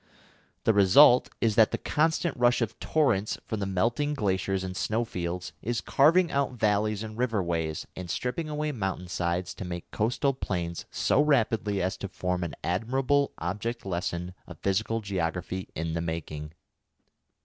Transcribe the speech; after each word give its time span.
The 0.63 0.73
result 0.73 1.29
is 1.41 1.53
that 1.53 1.69
the 1.69 1.77
constant 1.77 2.35
rush 2.35 2.59
of 2.59 2.79
torrents 2.79 3.37
from 3.45 3.59
the 3.59 3.67
melting 3.67 4.15
glaciers 4.15 4.63
and 4.63 4.75
snowfields 4.75 5.53
is 5.61 5.79
carving 5.79 6.31
out 6.31 6.53
valleys 6.53 7.03
and 7.03 7.15
river 7.15 7.43
ways, 7.43 7.85
and 7.95 8.09
stripping 8.09 8.49
away 8.49 8.71
mountain 8.71 9.07
sides 9.09 9.53
to 9.53 9.63
make 9.63 9.91
coastal 9.91 10.33
plains 10.33 10.85
so 10.89 11.21
rapidly 11.21 11.83
as 11.83 11.97
to 11.97 12.07
form 12.07 12.43
an 12.43 12.55
admirable 12.63 13.31
object 13.37 13.85
lesson 13.85 14.33
of 14.47 14.57
physical 14.61 15.01
geography 15.01 15.69
in 15.75 15.93
the 15.93 16.01
making. 16.01 16.53